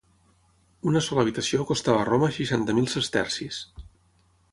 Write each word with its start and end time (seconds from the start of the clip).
Una 0.91 1.01
sola 1.07 1.21
habitació 1.25 1.65
costava 1.71 1.99
a 2.05 2.07
Roma 2.09 2.31
seixanta 2.39 2.75
mil 2.79 2.89
sestercis. 2.95 3.61